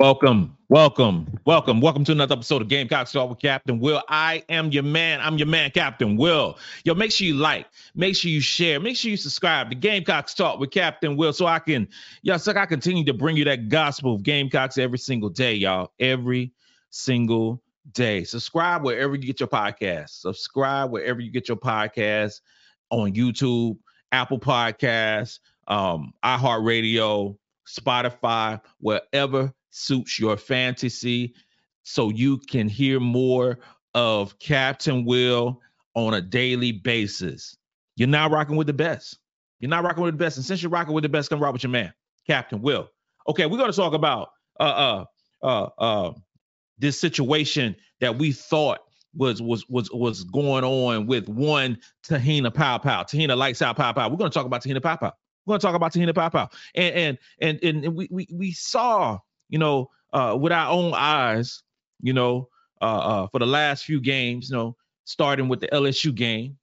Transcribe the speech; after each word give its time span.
Welcome, 0.00 0.58
welcome, 0.68 1.38
welcome, 1.46 1.80
welcome 1.80 2.02
to 2.06 2.10
another 2.10 2.32
episode 2.34 2.60
of 2.60 2.66
Gamecock 2.66 3.08
Talk 3.08 3.30
with 3.30 3.38
Captain 3.38 3.78
Will. 3.78 4.02
I 4.08 4.42
am 4.48 4.72
your 4.72 4.82
man. 4.82 5.20
I'm 5.20 5.38
your 5.38 5.46
man, 5.46 5.70
Captain 5.70 6.16
Will. 6.16 6.58
Yo, 6.82 6.94
make 6.94 7.12
sure 7.12 7.28
you 7.28 7.34
like, 7.34 7.68
make 7.94 8.16
sure 8.16 8.28
you 8.28 8.40
share, 8.40 8.80
make 8.80 8.96
sure 8.96 9.12
you 9.12 9.16
subscribe 9.16 9.70
to 9.70 9.76
Gamecocks 9.76 10.34
Talk 10.34 10.58
with 10.58 10.72
Captain 10.72 11.16
Will, 11.16 11.32
so 11.32 11.46
I 11.46 11.60
can, 11.60 11.86
y'all, 12.22 12.40
so 12.40 12.52
I 12.56 12.66
continue 12.66 13.04
to 13.04 13.14
bring 13.14 13.36
you 13.36 13.44
that 13.44 13.68
gospel 13.68 14.16
of 14.16 14.24
Gamecocks 14.24 14.78
every 14.78 14.98
single 14.98 15.30
day, 15.30 15.54
y'all. 15.54 15.92
Every 16.00 16.52
single 16.90 17.62
day. 17.92 18.24
Subscribe 18.24 18.82
wherever 18.82 19.14
you 19.14 19.24
get 19.24 19.38
your 19.38 19.48
podcast. 19.48 20.08
Subscribe 20.10 20.90
wherever 20.90 21.20
you 21.20 21.30
get 21.30 21.46
your 21.46 21.56
podcast 21.56 22.40
on 22.90 23.14
YouTube, 23.14 23.78
Apple 24.10 24.40
Podcasts, 24.40 25.38
um, 25.68 26.12
iHeartRadio, 26.24 27.38
Spotify, 27.68 28.60
wherever 28.80 29.54
suits 29.74 30.20
your 30.20 30.36
fantasy 30.36 31.34
so 31.82 32.08
you 32.08 32.38
can 32.38 32.68
hear 32.68 33.00
more 33.00 33.58
of 33.92 34.38
Captain 34.38 35.04
Will 35.04 35.60
on 35.94 36.14
a 36.14 36.20
daily 36.20 36.72
basis. 36.72 37.56
You're 37.96 38.08
not 38.08 38.30
rocking 38.30 38.56
with 38.56 38.68
the 38.68 38.72
best. 38.72 39.18
You're 39.58 39.70
not 39.70 39.84
rocking 39.84 40.04
with 40.04 40.14
the 40.14 40.24
best. 40.24 40.36
And 40.36 40.46
since 40.46 40.62
you're 40.62 40.70
rocking 40.70 40.94
with 40.94 41.02
the 41.02 41.08
best, 41.08 41.28
come 41.28 41.40
rock 41.40 41.52
with 41.52 41.64
your 41.64 41.70
man, 41.70 41.92
Captain 42.26 42.62
Will. 42.62 42.88
Okay, 43.28 43.46
we're 43.46 43.58
gonna 43.58 43.72
talk 43.72 43.94
about 43.94 44.30
uh 44.60 44.62
uh 44.62 45.04
uh 45.42 45.68
uh 45.78 46.12
this 46.78 47.00
situation 47.00 47.74
that 48.00 48.16
we 48.16 48.32
thought 48.32 48.78
was 49.14 49.42
was 49.42 49.68
was 49.68 49.90
was 49.92 50.24
going 50.24 50.64
on 50.64 51.06
with 51.06 51.28
one 51.28 51.78
Te-Hina 52.04 52.50
Paopao, 52.50 53.06
Te-Hina 53.06 53.36
Lights 53.36 53.62
Out 53.62 53.76
Paopao. 53.76 54.10
We're 54.10 54.18
gonna 54.18 54.30
talk 54.30 54.46
about 54.46 54.62
Te-Hina 54.62 54.80
Paopao. 54.80 55.12
We're 55.46 55.52
gonna 55.52 55.60
talk 55.60 55.74
about 55.74 55.92
Te-Hina 55.92 56.14
Paopao. 56.14 56.52
And 56.74 57.18
and 57.40 57.62
and 57.62 57.84
and 57.84 57.96
we 57.96 58.08
we 58.10 58.28
we 58.32 58.52
saw 58.52 59.18
you 59.48 59.58
know, 59.58 59.90
uh, 60.12 60.36
with 60.40 60.52
our 60.52 60.70
own 60.70 60.92
eyes, 60.94 61.62
you 62.00 62.12
know, 62.12 62.48
uh, 62.80 62.84
uh, 62.84 63.26
for 63.28 63.38
the 63.38 63.46
last 63.46 63.84
few 63.84 64.00
games, 64.00 64.50
you 64.50 64.56
know, 64.56 64.76
starting 65.04 65.48
with 65.48 65.60
the 65.60 65.68
LSU 65.68 66.14
game, 66.14 66.58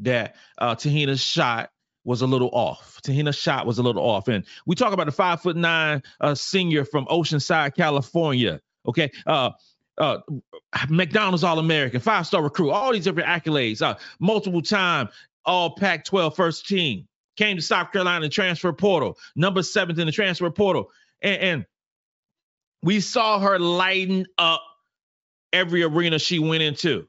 that 0.00 0.36
uh, 0.58 0.74
Te-Hina's 0.74 1.22
shot 1.22 1.70
was 2.04 2.22
a 2.22 2.26
little 2.26 2.50
off. 2.52 3.00
Te-Hina's 3.02 3.36
shot 3.36 3.66
was 3.66 3.78
a 3.78 3.82
little 3.82 4.02
off, 4.02 4.28
and 4.28 4.44
we 4.66 4.74
talk 4.74 4.92
about 4.92 5.06
the 5.06 5.12
five 5.12 5.40
foot 5.42 5.56
nine 5.56 6.02
uh, 6.20 6.34
senior 6.34 6.84
from 6.84 7.06
Oceanside, 7.06 7.74
California. 7.76 8.60
Okay, 8.86 9.10
uh, 9.26 9.50
uh, 9.98 10.18
McDonald's 10.88 11.44
All 11.44 11.58
American, 11.58 12.00
five 12.00 12.26
star 12.26 12.42
recruit, 12.42 12.70
all 12.70 12.92
these 12.92 13.04
different 13.04 13.28
accolades, 13.28 13.82
uh, 13.82 13.96
multiple 14.18 14.62
time 14.62 15.08
All 15.44 15.76
Pac 15.76 16.04
12 16.04 16.34
first 16.34 16.66
team, 16.66 17.06
came 17.36 17.56
to 17.56 17.62
South 17.62 17.92
Carolina 17.92 18.24
in 18.24 18.30
transfer 18.30 18.72
portal, 18.72 19.18
number 19.36 19.62
seventh 19.62 19.98
in 19.98 20.06
the 20.06 20.12
transfer 20.12 20.50
portal, 20.50 20.90
and, 21.22 21.42
and 21.42 21.66
we 22.82 23.00
saw 23.00 23.38
her 23.40 23.58
lighten 23.58 24.26
up 24.38 24.62
every 25.52 25.82
arena 25.82 26.18
she 26.18 26.38
went 26.38 26.62
into, 26.62 27.06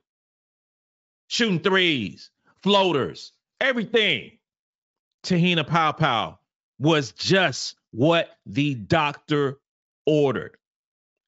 shooting 1.27 1.59
threes, 1.59 2.29
floaters, 2.63 3.31
everything. 3.59 4.31
Te-Hina 5.23 5.63
Paopao 5.63 6.37
was 6.79 7.11
just 7.11 7.75
what 7.91 8.29
the 8.45 8.73
doctor 8.73 9.59
ordered. 10.05 10.57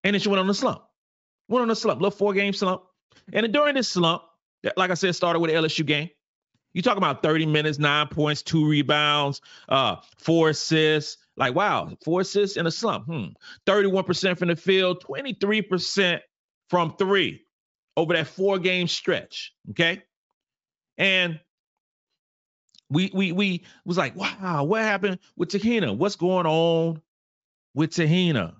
And 0.04 0.14
then 0.14 0.20
she 0.20 0.30
went 0.30 0.40
on 0.40 0.50
a 0.50 0.54
slump. 0.54 0.84
Went 1.48 1.62
on 1.62 1.70
a 1.70 1.76
slump, 1.76 2.02
little 2.02 2.12
four 2.18 2.34
game 2.34 2.54
slump. 2.54 2.84
And 3.32 3.52
during 3.54 3.76
this 3.76 3.90
slump, 3.90 4.24
like 4.76 4.90
I 4.92 4.96
said, 4.96 5.16
started 5.16 5.40
with 5.40 5.52
the 5.52 5.58
LSU 5.58 5.86
game. 5.86 6.10
You 6.74 6.82
talk 6.82 6.98
about 6.98 7.22
30 7.22 7.46
minutes, 7.46 7.78
nine 7.78 8.08
points, 8.08 8.42
two 8.42 8.68
rebounds, 8.68 9.42
uh, 9.70 9.98
four 10.18 10.50
assists, 10.50 11.23
like, 11.36 11.56
wow, 11.56 11.96
four 12.04 12.22
assists 12.22 12.58
in 12.58 12.68
a 12.68 12.72
slump. 12.72 13.06
Hmm. 13.06 13.28
31% 13.66 14.38
from 14.38 14.50
the 14.50 14.56
field, 14.56 15.04
23% 15.04 16.20
from 16.70 16.96
three 16.98 17.46
over 17.96 18.14
that 18.14 18.28
four 18.28 18.60
game 18.60 18.88
stretch. 18.88 19.54
Okay. 19.72 20.04
And 20.98 21.40
we 22.90 23.10
we 23.14 23.32
we 23.32 23.66
was 23.86 23.98
like, 23.98 24.16
wow, 24.16 24.64
what 24.64 24.82
happened 24.82 25.20
with 25.36 25.50
Te-Hina? 25.50 25.94
What's 25.94 26.16
going 26.16 26.46
on 26.46 27.02
with 27.74 27.92
Te-Hina? 27.92 28.56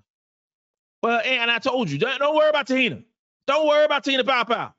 Well, 1.02 1.20
and 1.24 1.50
I 1.50 1.58
told 1.58 1.90
you, 1.90 1.98
don't, 1.98 2.18
don't 2.18 2.34
worry 2.34 2.48
about 2.48 2.66
Te-Hina. 2.66 3.02
Don't 3.46 3.66
worry 3.66 3.84
about 3.84 4.04
Te-Hina 4.04 4.24
Paopao. 4.24 4.72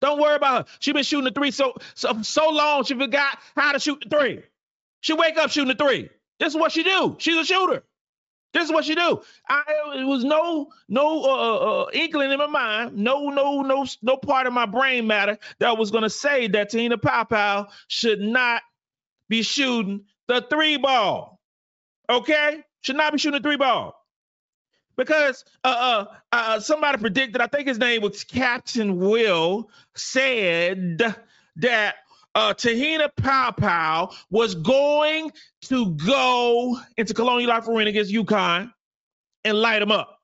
Don't 0.00 0.20
worry 0.20 0.36
about 0.36 0.68
her. 0.68 0.74
She 0.80 0.92
been 0.92 1.02
shooting 1.02 1.24
the 1.24 1.30
three 1.30 1.50
so 1.50 1.74
so 1.94 2.22
so 2.22 2.50
long 2.50 2.84
she 2.84 2.94
forgot 2.94 3.38
how 3.56 3.72
to 3.72 3.80
shoot 3.80 4.04
the 4.08 4.16
three. 4.16 4.42
She 5.00 5.12
wake 5.12 5.36
up 5.38 5.50
shooting 5.50 5.74
the 5.76 5.82
three. 5.82 6.10
This 6.38 6.54
is 6.54 6.60
what 6.60 6.72
she 6.72 6.82
do. 6.84 7.16
She's 7.18 7.36
a 7.36 7.44
shooter. 7.44 7.84
This 8.54 8.64
is 8.64 8.72
what 8.72 8.84
she 8.84 8.94
do. 8.94 9.20
I 9.48 9.62
it 9.96 10.04
was 10.04 10.24
no 10.24 10.68
no 10.88 11.22
uh, 11.22 11.26
uh, 11.26 11.82
uh, 11.84 11.86
inkling 11.92 12.32
in 12.32 12.38
my 12.38 12.46
mind, 12.46 12.96
no 12.96 13.28
no 13.28 13.62
no 13.62 13.86
no 14.02 14.16
part 14.16 14.46
of 14.46 14.52
my 14.54 14.66
brain 14.66 15.06
matter 15.06 15.38
that 15.58 15.76
was 15.76 15.90
gonna 15.90 16.10
say 16.10 16.48
that 16.48 16.70
Tina 16.70 16.98
Paopao 16.98 17.68
should 17.88 18.20
not 18.20 18.62
be 19.28 19.42
shooting 19.42 20.04
the 20.28 20.44
three 20.50 20.78
ball. 20.78 21.40
Okay, 22.10 22.64
should 22.82 22.96
not 22.96 23.12
be 23.12 23.18
shooting 23.18 23.42
the 23.42 23.46
three 23.46 23.56
ball 23.56 23.94
because 24.96 25.44
uh, 25.64 25.68
uh, 25.68 26.14
uh, 26.32 26.60
somebody 26.60 26.98
predicted. 26.98 27.40
I 27.40 27.46
think 27.46 27.68
his 27.68 27.78
name 27.78 28.02
was 28.02 28.24
Captain 28.24 28.98
Will 28.98 29.70
said 29.94 30.98
that 31.56 31.96
uh, 32.38 32.54
Te-Hina 32.54 33.10
Paopao 33.20 34.14
was 34.30 34.54
going 34.54 35.32
to 35.62 35.90
go 35.96 36.78
into 36.96 37.12
Colonial 37.12 37.48
Life 37.48 37.66
Arena 37.66 37.90
against 37.90 38.12
UConn 38.12 38.72
and 39.44 39.60
light 39.60 39.80
them 39.80 39.90
up. 39.90 40.20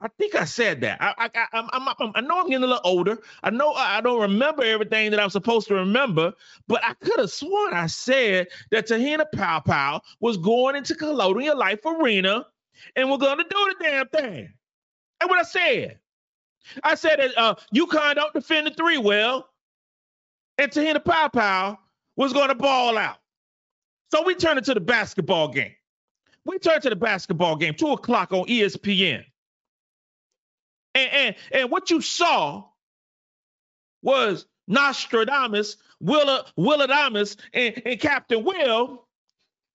I 0.00 0.08
think 0.18 0.34
I 0.34 0.44
said 0.44 0.80
that. 0.82 1.00
I, 1.00 1.14
I, 1.16 1.30
I, 1.34 1.46
I'm, 1.52 1.88
I'm, 1.88 2.12
i 2.16 2.20
know 2.20 2.40
I'm 2.40 2.48
getting 2.48 2.64
a 2.64 2.66
little 2.66 2.80
older. 2.84 3.18
I 3.42 3.50
know 3.50 3.72
I 3.72 4.00
don't 4.00 4.20
remember 4.20 4.62
everything 4.62 5.10
that 5.12 5.20
I'm 5.20 5.30
supposed 5.30 5.68
to 5.68 5.74
remember, 5.74 6.32
but 6.66 6.82
I 6.84 6.94
could 6.94 7.18
have 7.18 7.30
sworn 7.30 7.72
I 7.72 7.86
said 7.86 8.48
that 8.72 8.88
Te-Hina 8.88 9.26
Paopao 9.34 10.00
was 10.20 10.36
going 10.36 10.74
into 10.74 10.96
Colonial 10.96 11.56
Life 11.56 11.86
Arena 11.86 12.44
and 12.96 13.08
we're 13.08 13.18
going 13.18 13.38
to 13.38 13.44
do 13.44 13.74
the 13.78 13.84
damn 13.84 14.08
thing. 14.08 14.52
And 15.20 15.30
what 15.30 15.38
I 15.38 15.44
said. 15.44 16.00
I 16.82 16.96
said 16.96 17.20
that 17.20 17.38
uh, 17.38 17.54
UConn 17.72 18.16
don't 18.16 18.34
defend 18.34 18.66
the 18.66 18.72
three 18.72 18.98
well 18.98 19.48
and 20.58 20.72
Te-Hina 20.72 21.00
Paopao 21.00 21.78
was 22.16 22.32
going 22.32 22.48
to 22.48 22.54
ball 22.54 22.96
out. 22.96 23.18
So 24.12 24.22
we 24.24 24.34
turned 24.34 24.64
to 24.64 24.74
the 24.74 24.80
basketball 24.80 25.48
game. 25.48 25.74
We 26.44 26.58
turned 26.58 26.82
to 26.82 26.90
the 26.90 26.96
basketball 26.96 27.56
game, 27.56 27.74
two 27.74 27.88
o'clock 27.88 28.32
on 28.32 28.46
ESPN. 28.46 29.24
And, 30.94 31.10
and, 31.12 31.36
and 31.52 31.70
what 31.70 31.90
you 31.90 32.00
saw 32.00 32.64
was 34.02 34.46
Nostradamus, 34.68 35.76
Willa, 36.00 36.46
Willadamus, 36.56 37.36
and, 37.52 37.82
and 37.84 38.00
Captain 38.00 38.44
Will 38.44 39.04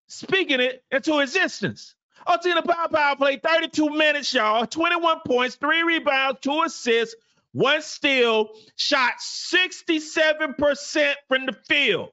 speaking 0.07 0.59
it 0.59 0.83
into 0.91 1.19
existence. 1.19 1.95
Oh, 2.25 2.37
Te-Hina 2.41 2.61
Paopao 2.61 3.17
played 3.17 3.43
32 3.43 3.89
minutes, 3.89 4.33
y'all, 4.33 4.65
21 4.65 5.21
points, 5.25 5.55
three 5.55 5.83
rebounds, 5.83 6.39
two 6.41 6.61
assists, 6.65 7.15
one 7.53 7.81
steal, 7.81 8.49
shot 8.78 9.14
67% 9.20 11.14
from 11.28 11.46
the 11.46 11.53
field, 11.67 12.09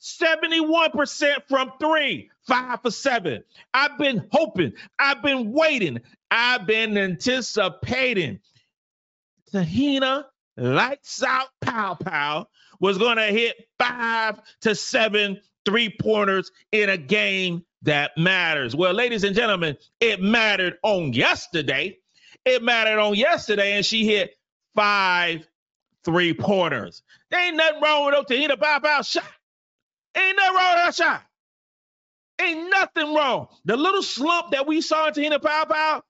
71% 0.00 1.34
from 1.48 1.72
three, 1.80 2.30
five 2.46 2.80
for 2.82 2.90
seven. 2.90 3.44
I've 3.74 3.98
been 3.98 4.26
hoping, 4.32 4.72
I've 4.98 5.22
been 5.22 5.52
waiting, 5.52 6.00
I've 6.30 6.66
been 6.66 6.96
anticipating. 6.96 8.40
Te-Hina 9.52 10.26
lights 10.56 11.22
out 11.22 11.48
Paopao 11.62 12.46
was 12.80 12.98
going 12.98 13.16
to 13.16 13.26
hit 13.26 13.68
five 13.78 14.40
to 14.62 14.74
seven 14.74 15.40
three 15.64 15.94
pointers 16.00 16.50
in 16.72 16.88
a 16.88 16.96
game 16.96 17.64
that 17.82 18.12
matters. 18.16 18.74
Well, 18.74 18.92
ladies 18.94 19.24
and 19.24 19.36
gentlemen, 19.36 19.76
it 20.00 20.20
mattered 20.20 20.78
on 20.82 21.12
yesterday. 21.12 21.98
It 22.44 22.62
mattered 22.62 22.98
on 22.98 23.14
yesterday, 23.14 23.74
and 23.76 23.86
she 23.86 24.06
hit 24.06 24.34
five 24.74 25.46
three 26.04 26.34
pointers. 26.34 27.02
There 27.30 27.44
ain't 27.44 27.56
nothing 27.56 27.80
wrong 27.80 28.06
with 28.06 28.26
Te-Hina 28.26 28.56
Paopao 28.56 29.08
shot. 29.08 29.24
Ain't 30.16 30.36
nothing 30.36 30.56
wrong 30.56 30.74
with 30.74 30.84
her 30.84 30.92
shot. 30.92 31.22
Ain't 32.40 32.70
nothing 32.70 33.14
wrong. 33.14 33.48
The 33.64 33.76
little 33.76 34.02
slump 34.02 34.50
that 34.50 34.66
we 34.66 34.80
saw 34.80 35.08
in 35.08 35.14
Te-Hina 35.14 35.38
Paopao, 35.38 36.02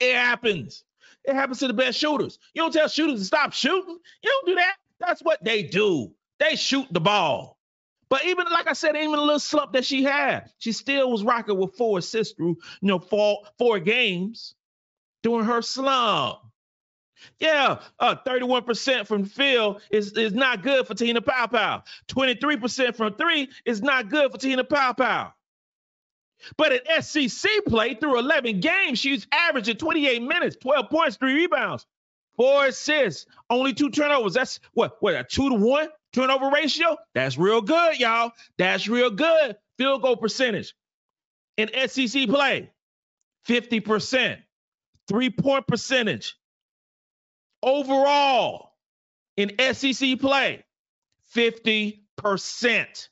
it 0.00 0.14
happens. 0.16 0.84
It 1.24 1.34
happens 1.34 1.58
to 1.60 1.68
the 1.68 1.74
best 1.74 1.98
shooters. 1.98 2.38
You 2.54 2.62
don't 2.62 2.72
tell 2.72 2.88
shooters 2.88 3.20
to 3.20 3.24
stop 3.24 3.52
shooting. 3.52 3.98
You 4.22 4.30
don't 4.30 4.46
do 4.46 4.54
that. 4.56 4.76
That's 5.00 5.22
what 5.22 5.42
they 5.44 5.62
do. 5.62 6.12
They 6.38 6.56
shoot 6.56 6.86
the 6.90 7.00
ball. 7.00 7.58
But 8.08 8.24
even 8.26 8.46
like 8.50 8.68
I 8.68 8.74
said, 8.74 8.96
even 8.96 9.18
a 9.18 9.22
little 9.22 9.40
slump 9.40 9.72
that 9.72 9.84
she 9.84 10.04
had, 10.04 10.50
she 10.58 10.72
still 10.72 11.10
was 11.10 11.24
rocking 11.24 11.58
with 11.58 11.74
four 11.76 11.98
assists 11.98 12.34
through, 12.34 12.56
you 12.80 12.88
know, 12.88 12.98
four 12.98 13.38
four 13.58 13.80
games 13.80 14.54
during 15.22 15.46
her 15.46 15.62
slump. 15.62 16.40
Yeah, 17.38 17.80
uh, 17.98 18.16
31% 18.26 19.06
from 19.06 19.24
field 19.24 19.80
is, 19.90 20.12
is 20.12 20.32
not 20.32 20.62
good 20.62 20.86
for 20.86 20.94
Tina 20.94 21.20
Paopao. 21.20 21.82
23% 22.08 22.96
from 22.96 23.14
three 23.14 23.48
is 23.64 23.82
not 23.82 24.08
good 24.08 24.32
for 24.32 24.38
Tina 24.38 24.64
Paopao. 24.64 25.32
But 26.56 26.72
at 26.72 27.04
SEC 27.04 27.50
play 27.66 27.94
through 27.94 28.18
11 28.18 28.60
games, 28.60 28.98
she's 28.98 29.26
averaging 29.32 29.76
28 29.76 30.22
minutes, 30.22 30.56
12 30.60 30.90
points, 30.90 31.16
three 31.16 31.34
rebounds, 31.34 31.86
four 32.36 32.66
assists, 32.66 33.26
only 33.48 33.72
two 33.72 33.90
turnovers. 33.90 34.34
That's 34.34 34.60
what, 34.74 34.96
what, 35.00 35.14
a 35.14 35.24
two 35.24 35.48
to 35.48 35.54
one 35.54 35.88
turnover 36.12 36.50
ratio? 36.50 36.96
That's 37.14 37.38
real 37.38 37.62
good, 37.62 37.98
y'all. 37.98 38.32
That's 38.58 38.88
real 38.88 39.10
good. 39.10 39.56
Field 39.78 40.02
goal 40.02 40.16
percentage 40.16 40.74
in 41.56 41.70
SEC 41.88 42.28
play, 42.28 42.70
50%. 43.48 44.38
Three 45.06 45.30
point 45.30 45.66
percentage, 45.66 46.36
overall 47.64 48.72
in 49.36 49.52
SEC 49.74 50.20
play, 50.20 50.64
50%. 51.34 53.08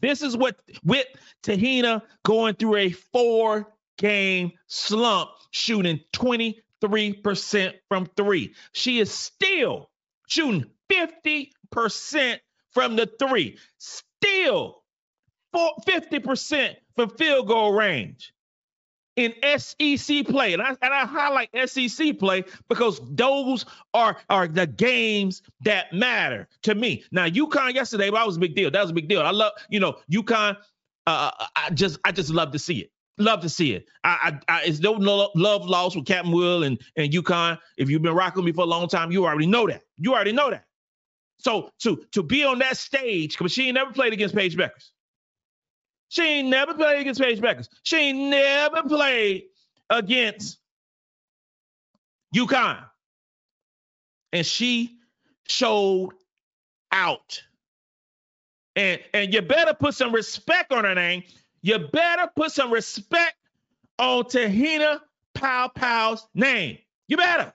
This 0.00 0.22
is 0.22 0.36
what 0.36 0.60
with 0.82 1.06
Te-Hina 1.42 2.02
going 2.24 2.54
through 2.54 2.76
a 2.76 2.90
four 2.90 3.72
game 3.98 4.52
slump, 4.66 5.30
shooting 5.50 6.00
23% 6.14 7.74
from 7.88 8.06
three. 8.16 8.54
She 8.72 8.98
is 8.98 9.12
still 9.12 9.90
shooting 10.26 10.64
50% 10.90 12.38
from 12.72 12.96
the 12.96 13.06
three, 13.18 13.58
still 13.78 14.82
50% 15.54 16.76
from 16.96 17.10
field 17.10 17.48
goal 17.48 17.72
range 17.72 18.32
in 19.20 19.34
SEC 19.58 20.26
play. 20.26 20.54
And 20.54 20.62
I, 20.62 20.70
and 20.70 20.94
I 20.94 21.04
highlight 21.04 21.50
SEC 21.68 22.18
play 22.18 22.44
because 22.68 23.00
those 23.14 23.66
are, 23.92 24.16
are 24.30 24.48
the 24.48 24.66
games 24.66 25.42
that 25.62 25.92
matter 25.92 26.48
to 26.62 26.74
me. 26.74 27.04
Now, 27.12 27.26
UConn 27.26 27.74
yesterday, 27.74 28.10
that 28.10 28.26
was 28.26 28.36
a 28.38 28.40
big 28.40 28.54
deal. 28.54 28.70
That 28.70 28.82
was 28.82 28.90
a 28.90 28.94
big 28.94 29.08
deal. 29.08 29.22
I 29.22 29.30
love, 29.30 29.52
you 29.68 29.78
know, 29.80 29.98
UConn, 30.10 30.56
uh, 31.06 31.30
I 31.56 31.70
just 31.70 31.98
I 32.04 32.12
just 32.12 32.30
love 32.30 32.52
to 32.52 32.58
see 32.58 32.78
it. 32.78 32.92
Love 33.18 33.40
to 33.42 33.48
see 33.48 33.74
it. 33.74 33.86
I, 34.04 34.38
I, 34.48 34.54
I 34.58 34.62
it's 34.64 34.80
no 34.80 34.92
love, 34.92 35.30
lost 35.34 35.96
with 35.96 36.06
Captain 36.06 36.32
Will 36.32 36.62
and 36.64 36.80
and 36.96 37.12
UConn. 37.12 37.58
If 37.76 37.90
you've 37.90 38.02
been 38.02 38.14
rocking 38.14 38.44
me 38.44 38.52
for 38.52 38.62
a 38.62 38.66
long 38.66 38.88
time, 38.88 39.12
you 39.12 39.26
already 39.26 39.46
know 39.46 39.66
that. 39.66 39.82
You 39.98 40.14
already 40.14 40.32
know 40.32 40.50
that. 40.50 40.64
So 41.38 41.70
to 41.80 42.02
to 42.12 42.22
be 42.22 42.44
on 42.44 42.58
that 42.60 42.76
stage, 42.76 43.36
because 43.36 43.52
she 43.52 43.70
never 43.72 43.92
played 43.92 44.12
against 44.12 44.34
Paige 44.34 44.56
Bueckers. 44.56 44.90
She 46.10 46.22
ain't 46.22 46.48
never 46.48 46.74
played 46.74 47.00
against 47.00 47.20
Paige 47.20 47.40
Bueckers. 47.40 47.68
She 47.84 47.96
ain't 47.96 48.18
never 48.18 48.82
played 48.82 49.44
against 49.88 50.58
UConn. 52.34 52.84
And 54.32 54.44
she 54.44 54.98
showed 55.48 56.10
out. 56.90 57.40
And, 58.74 59.00
and 59.14 59.32
you 59.32 59.40
better 59.40 59.72
put 59.72 59.94
some 59.94 60.12
respect 60.12 60.72
on 60.72 60.82
her 60.84 60.96
name. 60.96 61.22
You 61.62 61.78
better 61.78 62.28
put 62.34 62.50
some 62.50 62.72
respect 62.72 63.36
on 64.00 64.24
Tahina 64.24 65.00
Pow 65.34 65.68
Pow's 65.68 66.26
name. 66.34 66.78
You 67.06 67.18
better. 67.18 67.52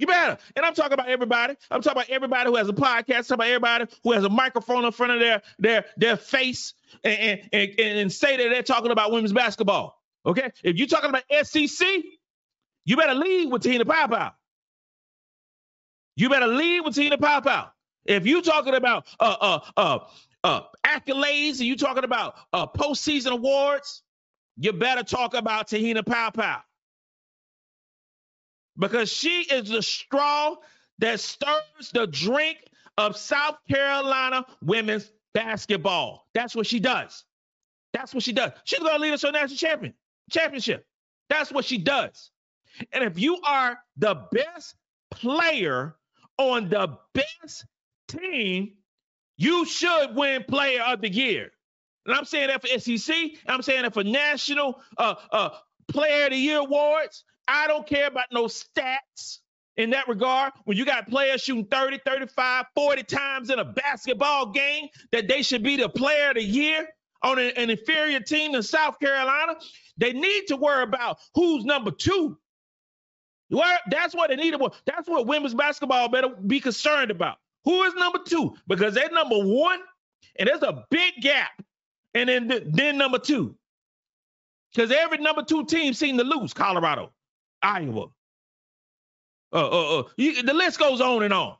You 0.00 0.06
better. 0.06 0.38
And 0.56 0.64
I'm 0.64 0.72
talking 0.72 0.94
about 0.94 1.10
everybody. 1.10 1.54
I'm 1.70 1.82
talking 1.82 2.00
about 2.00 2.08
everybody 2.08 2.48
who 2.48 2.56
has 2.56 2.70
a 2.70 2.72
podcast. 2.72 3.28
Talking 3.28 3.34
about 3.34 3.48
everybody 3.48 3.84
who 4.02 4.12
has 4.12 4.24
a 4.24 4.30
microphone 4.30 4.86
in 4.86 4.92
front 4.92 5.12
of 5.12 5.20
their 5.20 5.42
their 5.58 5.84
their 5.98 6.16
face 6.16 6.72
and, 7.04 7.42
and, 7.52 7.70
and, 7.78 7.98
and 7.98 8.12
say 8.12 8.38
that 8.38 8.48
they're 8.48 8.62
talking 8.62 8.92
about 8.92 9.12
women's 9.12 9.34
basketball. 9.34 10.00
Okay? 10.24 10.52
If 10.64 10.76
you're 10.78 10.86
talking 10.86 11.10
about 11.10 11.24
SEC, 11.46 11.86
you 12.86 12.96
better 12.96 13.12
lead 13.12 13.52
with 13.52 13.62
Tina 13.62 13.84
Paopao. 13.84 14.32
You 16.16 16.30
better 16.30 16.46
lead 16.46 16.80
with 16.80 16.94
Tina 16.94 17.18
Paopao. 17.18 17.68
If 18.06 18.24
you're 18.24 18.40
talking 18.40 18.74
about 18.74 19.06
uh 19.20 19.36
uh 19.38 19.60
uh 19.76 19.98
uh 20.44 20.60
accolades 20.82 21.58
and 21.58 21.66
you 21.66 21.76
talking 21.76 22.04
about 22.04 22.36
uh 22.54 22.66
postseason 22.66 23.32
awards, 23.32 24.02
you 24.56 24.72
better 24.72 25.02
talk 25.02 25.34
about 25.34 25.68
Te-Hina 25.68 26.04
Paopao 26.04 26.62
because 28.80 29.12
she 29.12 29.42
is 29.42 29.68
the 29.68 29.82
straw 29.82 30.56
that 30.98 31.20
stirs 31.20 31.90
the 31.92 32.06
drink 32.06 32.58
of 32.98 33.16
South 33.16 33.56
Carolina 33.68 34.44
women's 34.62 35.12
basketball. 35.34 36.26
That's 36.34 36.56
what 36.56 36.66
she 36.66 36.80
does. 36.80 37.24
That's 37.92 38.14
what 38.14 38.22
she 38.22 38.32
does. 38.32 38.52
She's 38.64 38.78
going 38.80 38.94
to 38.94 39.00
lead 39.00 39.12
us 39.12 39.20
to 39.22 39.28
a 39.28 39.32
national 39.32 39.56
champion 39.56 39.94
championship. 40.30 40.86
That's 41.28 41.52
what 41.52 41.64
she 41.64 41.78
does. 41.78 42.30
And 42.92 43.04
if 43.04 43.18
you 43.18 43.40
are 43.42 43.78
the 43.96 44.26
best 44.32 44.74
player 45.10 45.96
on 46.38 46.68
the 46.68 46.98
best 47.14 47.66
team, 48.08 48.74
you 49.36 49.64
should 49.64 50.14
win 50.14 50.44
Player 50.44 50.82
of 50.82 51.00
the 51.00 51.10
Year. 51.10 51.50
And 52.06 52.14
I'm 52.14 52.24
saying 52.24 52.48
that 52.48 52.62
for 52.62 52.78
SEC. 52.78 53.14
I'm 53.46 53.62
saying 53.62 53.82
that 53.82 53.94
for 53.94 54.04
National 54.04 54.80
uh, 54.96 55.14
uh, 55.30 55.50
Player 55.90 56.26
of 56.26 56.32
the 56.32 56.36
Year 56.38 56.58
awards. 56.58 57.24
I 57.48 57.66
don't 57.66 57.86
care 57.86 58.06
about 58.08 58.26
no 58.32 58.46
stats 58.46 59.38
in 59.76 59.90
that 59.90 60.08
regard. 60.08 60.52
When 60.64 60.76
you 60.76 60.84
got 60.84 61.08
players 61.08 61.42
shooting 61.42 61.66
30, 61.66 62.00
35, 62.06 62.66
40 62.74 63.02
times 63.04 63.50
in 63.50 63.58
a 63.58 63.64
basketball 63.64 64.52
game, 64.52 64.88
that 65.12 65.28
they 65.28 65.42
should 65.42 65.62
be 65.62 65.76
the 65.76 65.88
player 65.88 66.30
of 66.30 66.36
the 66.36 66.42
year 66.42 66.88
on 67.22 67.38
an, 67.38 67.52
an 67.56 67.70
inferior 67.70 68.20
team 68.20 68.54
in 68.54 68.62
South 68.62 68.98
Carolina, 69.00 69.56
they 69.98 70.12
need 70.12 70.46
to 70.48 70.56
worry 70.56 70.82
about 70.84 71.18
who's 71.34 71.64
number 71.64 71.90
two. 71.90 72.38
That's 73.90 74.14
what 74.14 74.30
they 74.30 74.36
need 74.36 74.52
to. 74.52 74.70
That's 74.86 75.08
what 75.08 75.26
women's 75.26 75.54
basketball 75.54 76.08
better 76.08 76.28
be 76.28 76.60
concerned 76.60 77.10
about. 77.10 77.38
Who 77.64 77.82
is 77.84 77.94
number 77.94 78.20
two? 78.24 78.54
Because 78.68 78.94
they're 78.94 79.10
number 79.10 79.38
one, 79.38 79.80
and 80.38 80.48
there's 80.48 80.62
a 80.62 80.84
big 80.90 81.14
gap. 81.20 81.50
And 82.14 82.28
then, 82.28 82.70
then 82.72 82.98
number 82.98 83.18
two. 83.18 83.56
Because 84.74 84.92
every 84.92 85.18
number 85.18 85.42
two 85.42 85.64
team 85.64 85.94
seemed 85.94 86.18
to 86.18 86.24
lose 86.24 86.52
Colorado. 86.54 87.12
Iowa. 87.62 88.06
Uh, 89.52 89.68
uh, 89.68 89.98
uh, 89.98 90.02
you, 90.16 90.42
the 90.42 90.54
list 90.54 90.78
goes 90.78 91.00
on 91.00 91.22
and 91.22 91.34
on. 91.34 91.56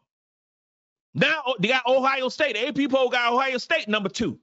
Now 1.14 1.54
they 1.58 1.68
got 1.68 1.86
Ohio 1.86 2.28
State. 2.28 2.54
The 2.54 2.68
AP 2.84 2.90
poll 2.90 3.08
got 3.08 3.32
Ohio 3.32 3.58
State 3.58 3.88
number 3.88 4.08
two. 4.08 4.38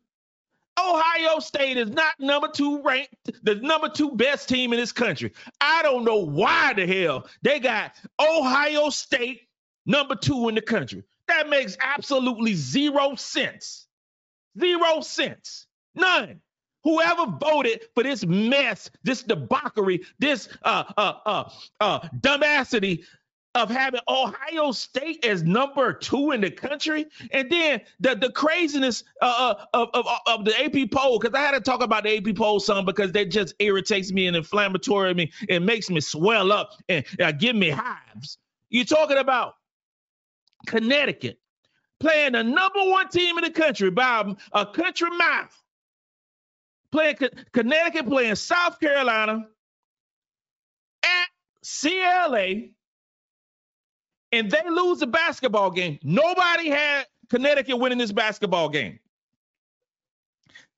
Ohio 0.80 1.40
State 1.40 1.78
is 1.78 1.90
not 1.90 2.20
number 2.20 2.50
two 2.50 2.82
ranked, 2.84 3.16
the 3.44 3.56
number 3.56 3.90
two 3.90 4.12
best 4.12 4.48
team 4.48 4.74
in 4.74 4.80
this 4.80 4.92
country. 4.92 5.34
I 5.60 5.82
don't 5.82 6.04
know 6.04 6.18
why 6.18 6.74
the 6.74 6.86
hell 6.86 7.28
they 7.42 7.60
got 7.60 7.94
Ohio 8.20 8.90
State 8.90 9.48
number 9.86 10.16
two 10.16 10.50
in 10.50 10.56
the 10.56 10.62
country. 10.62 11.04
That 11.28 11.50
makes 11.50 11.78
absolutely 11.82 12.54
zero 12.54 13.16
sense. 13.16 13.88
Zero 14.60 15.02
sense. 15.02 15.66
None. 15.96 16.42
Whoever 16.88 17.26
voted 17.26 17.82
for 17.94 18.04
this 18.04 18.26
mess, 18.26 18.90
this 19.04 19.22
debauchery, 19.22 20.06
this 20.20 20.48
uh, 20.64 20.86
uh, 20.96 21.14
uh, 21.26 21.50
uh, 21.82 22.00
dumbassity 22.22 23.04
of 23.56 23.70
having 23.70 24.00
Ohio 24.08 24.72
State 24.72 25.26
as 25.26 25.44
number 25.44 25.92
two 25.92 26.32
in 26.32 26.40
the 26.40 26.50
country, 26.50 27.08
and 27.32 27.52
then 27.52 27.82
the 28.00 28.16
the 28.16 28.32
craziness 28.32 29.04
uh, 29.22 29.56
uh 29.60 29.66
of, 29.74 29.90
of, 29.94 30.08
of 30.28 30.46
the 30.46 30.64
AP 30.64 30.90
poll. 30.90 31.20
Because 31.20 31.38
I 31.38 31.42
had 31.42 31.56
to 31.56 31.60
talk 31.60 31.84
about 31.84 32.06
the 32.06 32.16
AP 32.16 32.38
poll 32.38 32.62
some 32.62 32.86
because 32.86 33.12
that 33.12 33.32
just 33.32 33.54
irritates 33.60 34.14
me 34.14 34.28
and 34.28 34.38
inflammatory 34.38 35.14
me. 35.14 35.34
It 35.50 35.62
makes 35.64 35.90
me 35.90 36.00
swell 36.00 36.54
up 36.54 36.70
and 36.88 37.04
uh, 37.20 37.34
give 37.34 37.58
me 37.58 37.70
hives. 37.70 38.38
You're 38.70 38.86
talking 38.86 39.18
about 39.18 39.56
Connecticut 40.68 41.38
playing 42.00 42.32
the 42.32 42.44
number 42.46 42.80
one 42.80 43.10
team 43.10 43.38
in 43.40 43.44
the 43.44 43.52
country 43.52 43.90
by 43.90 44.34
a 44.54 44.66
country 44.66 45.10
mile 45.10 45.50
playing 46.92 47.18
Connecticut, 47.54 48.08
playing 48.08 48.36
South 48.36 48.80
Carolina 48.80 49.48
at 51.04 51.28
CLA, 51.64 52.70
and 54.32 54.52
they 54.52 54.70
lose 54.70 55.00
the 55.00 55.08
basketball 55.08 55.72
game. 55.72 56.00
Nobody 56.04 56.70
had 56.70 57.06
Connecticut 57.30 57.80
winning 57.80 57.98
this 57.98 58.12
basketball 58.12 58.70
game. 58.70 59.00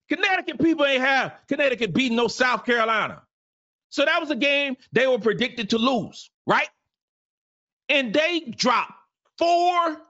Connecticut 0.10 0.60
people 0.60 0.86
ain't 0.86 1.02
have 1.02 1.34
Connecticut 1.48 1.94
beating 1.94 2.18
no 2.18 2.28
South 2.28 2.66
Carolina. 2.66 3.22
So 3.90 4.06
that 4.06 4.20
was 4.22 4.32
a 4.32 4.36
game 4.36 4.78
they 4.92 5.08
were 5.08 5.20
predicted 5.20 5.72
to 5.72 5.78
lose, 5.78 6.32
right? 6.48 6.70
And 7.90 8.14
they 8.14 8.42
dropped 8.42 8.94
four 9.38 10.02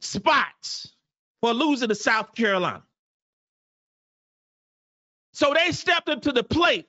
spots 0.00 0.94
for 1.42 1.54
losing 1.54 1.90
to 1.90 1.96
South 1.96 2.34
Carolina. 2.34 2.82
So 5.36 5.52
they 5.52 5.70
stepped 5.72 6.08
up 6.08 6.22
to 6.22 6.32
the 6.32 6.42
plate 6.42 6.88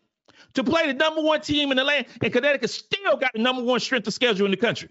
to 0.53 0.63
play 0.63 0.87
the 0.87 0.93
number 0.93 1.21
one 1.21 1.41
team 1.41 1.69
in 1.69 1.75
the 1.75 1.83
land, 1.83 2.05
and 2.21 2.31
Connecticut 2.31 2.69
still 2.69 3.17
got 3.17 3.33
the 3.33 3.41
number 3.41 3.61
one 3.61 3.81
strength 3.81 4.07
of 4.07 4.13
schedule 4.13 4.45
in 4.45 4.51
the 4.51 4.57
country. 4.57 4.87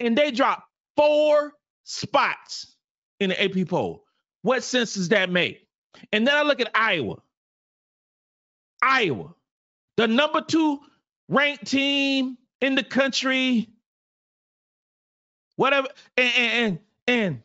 And 0.00 0.18
they 0.18 0.32
dropped 0.32 0.64
four 0.96 1.52
spots 1.84 2.74
in 3.20 3.30
the 3.30 3.40
AP 3.40 3.68
poll. 3.68 4.02
What 4.42 4.64
sense 4.64 4.94
does 4.94 5.10
that 5.10 5.30
make? 5.30 5.64
And 6.12 6.26
then 6.26 6.34
I 6.34 6.42
look 6.42 6.60
at 6.60 6.72
Iowa. 6.74 7.22
Iowa, 8.82 9.32
the 9.96 10.08
number 10.08 10.40
two 10.40 10.80
ranked 11.28 11.68
team 11.68 12.36
in 12.60 12.74
the 12.74 12.82
country, 12.82 13.68
whatever, 15.54 15.86
and 16.16 16.32
and 16.36 16.78
and 17.06 17.42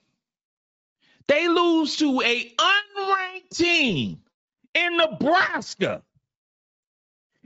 they 1.27 1.47
lose 1.47 1.97
to 1.97 2.23
a 2.23 2.55
unranked 2.55 3.55
team 3.55 4.21
in 4.77 4.97
Nebraska, 4.97 6.03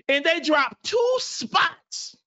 and 0.09 0.25
they 0.25 0.41
drop 0.41 0.77
two 0.83 1.15
spots. 1.19 2.17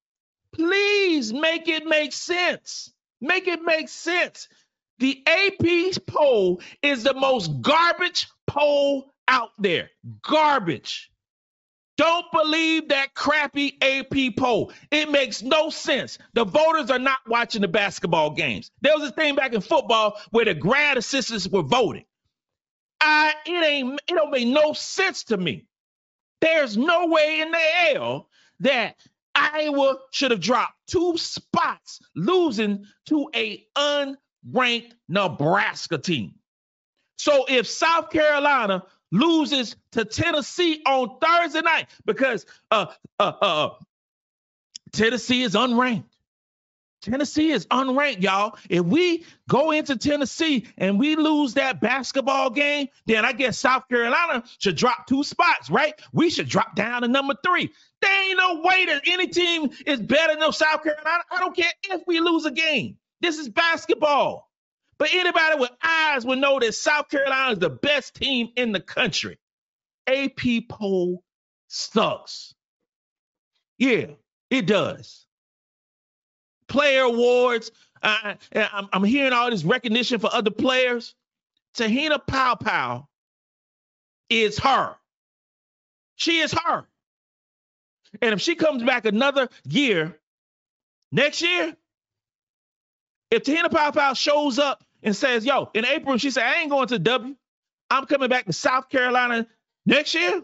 Please 0.55 1.33
make 1.33 1.69
it 1.69 1.87
make 1.87 2.13
sense. 2.13 2.93
Make 3.21 3.49
it 3.49 3.63
make 3.63 3.89
sense. 3.89 4.49
The 5.01 5.23
AP 5.27 6.07
poll 6.07 6.63
is 6.83 7.05
the 7.05 7.15
most 7.15 7.63
garbage 7.63 8.29
poll 8.47 9.13
out 9.29 9.51
there. 9.59 9.91
Garbage. 10.23 11.11
Don't 11.97 12.27
believe 12.33 12.89
that 12.89 13.15
crappy 13.15 13.79
AP 13.83 14.37
poll. 14.37 14.73
It 14.91 15.11
makes 15.11 15.43
no 15.43 15.71
sense. 15.71 16.19
The 16.35 16.45
voters 16.45 16.91
are 16.91 16.99
not 16.99 17.21
watching 17.29 17.63
the 17.63 17.69
basketball 17.69 18.31
games. 18.33 18.71
There 18.83 18.95
was 18.99 19.09
a 19.11 19.13
thing 19.13 19.37
back 19.37 19.53
in 19.53 19.61
football 19.61 20.21
where 20.31 20.45
the 20.47 20.55
grad 20.55 20.99
assistants 20.99 21.49
were 21.49 21.63
voting. 21.63 22.05
I 23.05 23.35
it 23.47 23.65
ain't 23.65 24.01
it 24.09 24.15
don't 24.15 24.31
make 24.33 24.49
no 24.49 24.73
sense 24.73 25.25
to 25.25 25.37
me. 25.37 25.67
There's 26.41 26.77
no 26.77 27.07
way 27.07 27.41
in 27.41 27.51
the 27.51 27.59
hell 27.59 28.29
that 28.61 28.97
Iowa 29.35 29.99
should 30.13 30.31
have 30.31 30.41
dropped 30.41 30.75
two 30.89 31.17
spots, 31.19 32.01
losing 32.15 32.87
to 33.07 33.31
a 33.35 33.67
unranked 33.77 34.93
Nebraska 35.09 35.99
team. 35.99 36.35
So 37.19 37.47
if 37.49 37.67
South 37.69 38.11
Carolina 38.11 38.85
loses 39.13 39.77
to 39.93 40.05
Tennessee 40.05 40.83
on 40.87 41.19
Thursday 41.21 41.63
night 41.63 41.87
because 42.05 42.47
uh, 42.71 42.87
uh, 43.19 43.33
uh, 43.41 43.71
Tennessee 44.93 45.43
is 45.43 45.55
unranked. 45.55 46.05
Tennessee 47.05 47.51
is 47.51 47.67
unranked, 47.67 48.23
y'all. 48.23 48.57
If 48.71 48.85
we 48.85 49.25
go 49.49 49.73
into 49.73 49.97
Tennessee 49.97 50.67
and 50.79 50.99
we 50.99 51.17
lose 51.17 51.55
that 51.55 51.81
basketball 51.81 52.51
game, 52.51 52.89
then 53.07 53.27
I 53.27 53.33
guess 53.33 53.59
South 53.59 53.89
Carolina 53.89 54.43
should 54.59 54.77
drop 54.77 55.07
two 55.07 55.23
spots, 55.23 55.69
right? 55.69 55.95
We 56.13 56.31
should 56.31 56.49
drop 56.49 56.75
down 56.75 57.03
to 57.03 57.09
number 57.09 57.35
three. 57.45 57.71
There 58.01 58.29
ain't 58.29 58.39
no 58.39 58.63
way 58.63 58.87
that 58.87 59.03
any 59.07 59.29
team 59.29 59.71
is 59.87 60.01
better 60.01 60.41
than 60.41 60.53
South 60.53 60.83
Carolina. 60.83 61.25
I 61.31 61.41
don't 61.41 61.55
care 61.55 61.73
if 61.91 62.03
we 62.07 62.21
lose 62.21 62.47
a 62.47 62.51
game. 62.51 62.97
This 63.21 63.39
is 63.39 63.51
basketball. 63.51 64.51
But 64.99 65.11
anybody 65.13 65.61
with 65.61 65.71
eyes 65.83 66.25
will 66.25 66.37
know 66.37 66.59
that 66.61 66.75
South 66.75 67.11
Carolina 67.11 67.53
is 67.53 67.59
the 67.59 67.71
best 67.71 68.15
team 68.15 68.49
in 68.57 68.73
the 68.73 68.81
country. 68.81 69.39
AP 70.07 70.69
poll 70.71 71.23
sucks. 71.69 72.55
Yeah, 73.79 74.07
it 74.51 74.67
does. 74.67 75.24
Player 76.69 77.03
awards. 77.03 77.71
I, 78.03 78.37
i'm 78.93 79.05
hearing 79.05 79.33
all 79.33 79.51
this 79.51 79.65
recognition 79.65 80.19
for 80.19 80.31
other 80.33 80.51
players. 80.51 81.15
Te-Hina 81.75 82.19
Paopao 82.19 83.07
is 84.31 84.59
her. 84.59 84.95
She 86.17 86.39
is 86.39 86.53
her. 86.53 86.87
And 88.23 88.35
if 88.35 88.41
she 88.41 88.55
comes 88.55 88.83
back 88.83 89.07
another 89.07 89.49
year, 89.69 90.19
next 91.11 91.43
year, 91.43 91.75
if 93.31 93.43
Te-Hina 93.43 93.71
Paopao 93.71 94.17
shows 94.17 94.59
up 94.59 94.85
and 95.03 95.17
says, 95.17 95.45
yo, 95.45 95.71
in 95.75 95.85
April, 95.85 96.17
she 96.19 96.31
said, 96.31 96.45
I 96.45 96.61
ain't 96.61 96.71
going 96.71 96.89
to 96.89 96.99
W. 96.99 97.35
I'm 97.91 98.07
coming 98.07 98.29
back 98.29 98.47
to 98.47 98.53
South 98.53 98.89
Carolina 98.89 99.47
next 99.87 100.15
year. 100.15 100.43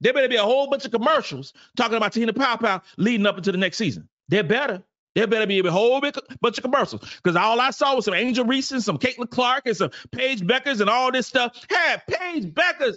There 0.00 0.12
better 0.12 0.28
be 0.28 0.36
a 0.36 0.42
whole 0.42 0.68
bunch 0.68 0.84
of 0.84 0.92
commercials 0.92 1.52
talking 1.76 1.96
about 1.96 2.12
Te-Hina 2.12 2.32
Paopao 2.32 2.82
leading 2.96 3.26
up 3.26 3.36
into 3.36 3.52
the 3.52 3.58
next 3.58 3.76
season. 3.78 4.08
There 4.28 4.44
better. 4.44 4.82
There 5.14 5.26
better 5.26 5.46
be 5.46 5.60
a 5.60 5.70
whole 5.70 6.00
bunch 6.00 6.58
of 6.58 6.62
commercials 6.62 7.00
because 7.22 7.36
all 7.36 7.60
I 7.60 7.70
saw 7.70 7.94
was 7.94 8.04
some 8.04 8.14
Angel 8.14 8.44
Reese 8.44 8.72
and 8.72 8.82
some 8.82 8.98
Caitlin 8.98 9.30
Clark 9.30 9.66
and 9.66 9.76
some 9.76 9.90
Paige 10.10 10.40
Bueckers 10.40 10.80
and 10.80 10.90
all 10.90 11.12
this 11.12 11.26
stuff. 11.26 11.56
Had 11.70 12.02
Paige 12.06 12.52
Bueckers 12.52 12.96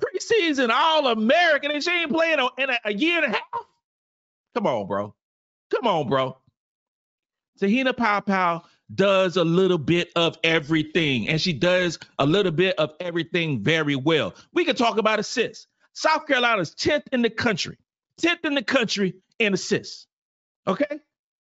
preseason 0.00 0.70
All 0.70 1.08
American 1.08 1.70
and 1.70 1.82
she 1.82 1.90
ain't 1.90 2.10
playing 2.10 2.38
in 2.58 2.70
a, 2.70 2.78
a 2.86 2.92
year 2.92 3.22
and 3.22 3.34
a 3.34 3.36
half. 3.36 3.64
Come 4.54 4.66
on, 4.66 4.86
bro. 4.86 5.14
Come 5.70 5.86
on, 5.86 6.08
bro. 6.08 6.38
Te-Hina 7.58 7.94
Paopao 7.94 8.62
does 8.94 9.36
a 9.36 9.44
little 9.44 9.78
bit 9.78 10.10
of 10.14 10.38
everything, 10.44 11.28
and 11.28 11.40
she 11.40 11.52
does 11.52 11.98
a 12.18 12.26
little 12.26 12.52
bit 12.52 12.78
of 12.78 12.94
everything 13.00 13.62
very 13.62 13.96
well. 13.96 14.34
We 14.52 14.64
can 14.64 14.76
talk 14.76 14.98
about 14.98 15.18
assists. 15.18 15.66
South 15.92 16.26
Carolina's 16.26 16.74
10th 16.74 17.04
in 17.12 17.22
the 17.22 17.30
country, 17.30 17.78
10th 18.20 18.44
in 18.44 18.54
the 18.54 18.62
country 18.62 19.14
in 19.38 19.54
assists. 19.54 20.06
Okay? 20.66 21.00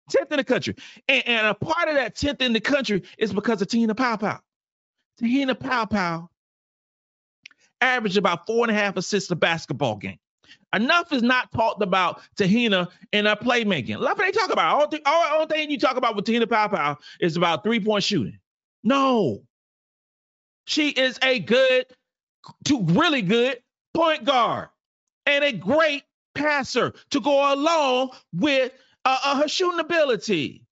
10th 0.09 0.31
in 0.31 0.37
the 0.37 0.43
country. 0.43 0.75
And, 1.07 1.27
and 1.27 1.47
a 1.47 1.53
part 1.53 1.89
of 1.89 1.95
that 1.95 2.15
10th 2.15 2.41
in 2.41 2.53
the 2.53 2.59
country 2.59 3.03
is 3.17 3.33
because 3.33 3.61
of 3.61 3.67
Tina 3.67 3.95
Paopao. 3.95 4.39
Te-Hina 5.19 5.55
Paopao 5.55 6.27
averaged 7.79 8.17
about 8.17 8.45
four 8.45 8.65
and 8.65 8.75
a 8.75 8.79
half 8.79 8.97
assists 8.97 9.29
a 9.31 9.35
basketball 9.35 9.95
game. 9.95 10.17
Enough 10.73 11.13
is 11.13 11.21
not 11.21 11.51
talked 11.51 11.81
about 11.81 12.21
Te-Hina 12.37 12.89
in 13.11 13.25
her 13.25 13.35
playmaking. 13.35 13.99
Love 13.99 14.17
what 14.17 14.25
they 14.25 14.31
talk 14.31 14.51
about. 14.51 14.75
All, 14.75 14.87
the, 14.87 15.01
all, 15.05 15.45
thing 15.47 15.69
you 15.69 15.77
talk 15.77 15.97
about 15.97 16.15
with 16.15 16.25
Te-Hina 16.25 16.47
Paopao 16.47 16.97
is 17.19 17.37
about 17.37 17.63
three 17.63 17.79
point 17.79 18.03
shooting. 18.03 18.39
No, 18.83 19.43
she 20.65 20.89
is 20.89 21.19
a 21.21 21.39
good, 21.39 21.85
to 22.65 22.83
really 22.83 23.21
good 23.21 23.61
point 23.93 24.23
guard 24.23 24.69
and 25.25 25.43
a 25.43 25.51
great 25.51 26.03
passer 26.33 26.93
to 27.11 27.21
go 27.21 27.53
along 27.53 28.11
with 28.33 28.71
uh, 29.05 29.17
uh, 29.23 29.41
her 29.41 29.47
shooting 29.47 29.79
ability. 29.79 30.65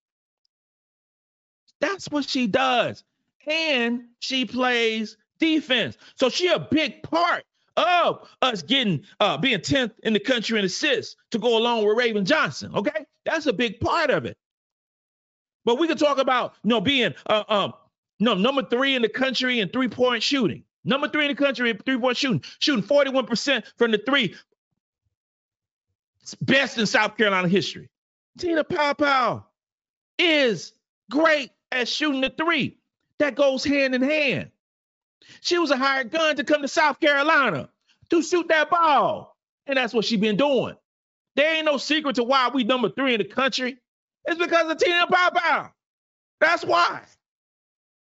That's 1.80 2.06
what 2.10 2.28
she 2.28 2.46
does. 2.46 3.04
And 3.46 4.04
she 4.20 4.44
plays 4.44 5.16
defense. 5.38 5.96
So 6.16 6.28
she 6.28 6.48
a 6.48 6.58
big 6.58 7.02
part 7.02 7.44
of 7.76 8.28
us 8.42 8.62
getting 8.62 9.04
uh, 9.20 9.38
being 9.38 9.60
10th 9.60 9.92
in 10.02 10.12
the 10.12 10.20
country 10.20 10.58
in 10.58 10.64
assists 10.64 11.16
to 11.30 11.38
go 11.38 11.58
along 11.58 11.86
with 11.86 11.96
Raven 11.96 12.24
Johnson. 12.24 12.74
Okay, 12.74 13.06
that's 13.24 13.46
a 13.46 13.52
big 13.52 13.80
part 13.80 14.10
of 14.10 14.26
it. 14.26 14.36
But 15.64 15.78
we 15.78 15.88
can 15.88 15.96
talk 15.98 16.18
about 16.18 16.54
you 16.64 16.70
know 16.70 16.80
being 16.80 17.14
uh, 17.26 17.44
um 17.48 17.72
no 18.20 18.34
number 18.34 18.62
three 18.64 18.94
in 18.96 19.02
the 19.02 19.08
country 19.08 19.60
in 19.60 19.68
three 19.70 19.88
point 19.88 20.22
shooting. 20.22 20.64
Number 20.84 21.08
three 21.08 21.26
in 21.26 21.30
the 21.30 21.42
country 21.42 21.70
in 21.70 21.78
three 21.78 21.98
point 21.98 22.16
shooting, 22.16 22.42
shooting 22.60 22.84
41% 22.84 23.64
from 23.78 23.92
the 23.92 23.98
three. 23.98 24.34
It's 26.22 26.34
best 26.36 26.78
in 26.78 26.86
South 26.86 27.16
Carolina 27.16 27.48
history. 27.48 27.88
Tina 28.40 28.64
Paopao 28.64 29.44
is 30.18 30.72
great 31.10 31.50
at 31.72 31.88
shooting 31.88 32.22
the 32.22 32.30
three. 32.30 32.78
That 33.20 33.36
goes 33.36 33.64
hand 33.64 33.94
in 33.94 34.02
hand. 34.02 34.50
She 35.42 35.58
was 35.58 35.70
a 35.70 35.76
hired 35.76 36.10
gun 36.10 36.36
to 36.36 36.44
come 36.44 36.62
to 36.62 36.68
South 36.68 37.00
Carolina 37.00 37.70
to 38.10 38.22
shoot 38.22 38.48
that 38.48 38.70
ball. 38.70 39.36
And 39.66 39.76
that's 39.78 39.94
what 39.94 40.04
she 40.06 40.16
been 40.16 40.36
doing. 40.36 40.76
There 41.36 41.56
ain't 41.56 41.66
no 41.66 41.78
secret 41.78 42.16
to 42.16 42.24
why 42.24 42.50
we 42.52 42.64
number 42.64 42.90
three 42.90 43.14
in 43.14 43.18
the 43.18 43.24
country. 43.24 43.78
It's 44.26 44.38
because 44.38 44.70
of 44.70 44.78
Tina 44.78 45.06
Paopao. 45.08 45.72
That's 46.40 46.64
why. 46.64 47.02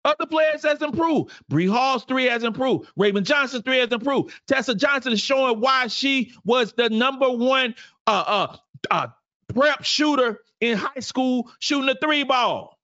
Other 0.05 0.25
players 0.25 0.63
has 0.63 0.81
improved. 0.81 1.31
Bree 1.49 1.67
Hall's 1.67 2.05
three 2.05 2.25
has 2.25 2.43
improved. 2.43 2.89
Raven 2.97 3.23
Johnson's 3.23 3.63
three 3.63 3.79
has 3.79 3.91
improved. 3.91 4.33
Tessa 4.47 4.75
Johnson 4.75 5.13
is 5.13 5.21
showing 5.21 5.59
why 5.61 5.87
she 5.87 6.33
was 6.43 6.73
the 6.73 6.89
number 6.89 7.29
one 7.29 7.75
uh, 8.07 8.23
uh, 8.27 8.57
uh, 8.91 9.07
prep 9.53 9.83
shooter 9.83 10.39
in 10.61 10.77
high 10.77 11.01
school 11.01 11.51
shooting 11.59 11.89
a 11.89 11.95
three 11.95 12.23
ball. 12.23 12.77